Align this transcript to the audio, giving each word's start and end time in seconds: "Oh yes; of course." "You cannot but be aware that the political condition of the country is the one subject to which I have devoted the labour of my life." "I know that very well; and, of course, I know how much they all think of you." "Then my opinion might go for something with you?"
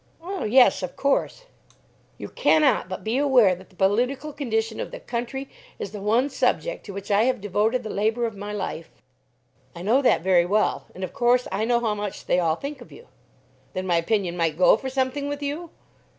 "Oh 0.19 0.45
yes; 0.45 0.81
of 0.81 0.95
course." 0.95 1.43
"You 2.17 2.29
cannot 2.29 2.89
but 2.89 3.03
be 3.03 3.19
aware 3.19 3.53
that 3.53 3.69
the 3.69 3.75
political 3.75 4.33
condition 4.33 4.79
of 4.79 4.89
the 4.89 4.99
country 4.99 5.47
is 5.77 5.91
the 5.91 6.01
one 6.01 6.27
subject 6.31 6.83
to 6.87 6.91
which 6.91 7.11
I 7.11 7.25
have 7.25 7.39
devoted 7.39 7.83
the 7.83 7.91
labour 7.91 8.25
of 8.25 8.35
my 8.35 8.51
life." 8.51 8.89
"I 9.75 9.83
know 9.83 10.01
that 10.01 10.21
very 10.23 10.47
well; 10.47 10.87
and, 10.95 11.03
of 11.03 11.13
course, 11.13 11.47
I 11.51 11.65
know 11.65 11.81
how 11.81 11.93
much 11.93 12.25
they 12.25 12.39
all 12.39 12.55
think 12.55 12.81
of 12.81 12.91
you." 12.91 13.09
"Then 13.73 13.85
my 13.85 13.97
opinion 13.97 14.35
might 14.35 14.57
go 14.57 14.75
for 14.75 14.89
something 14.89 15.29
with 15.29 15.43
you?" 15.43 15.69